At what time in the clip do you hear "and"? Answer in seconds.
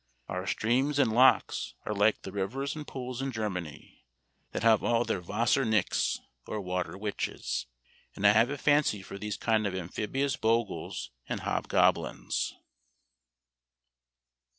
0.97-1.13, 2.75-2.87, 8.15-8.25, 11.29-11.41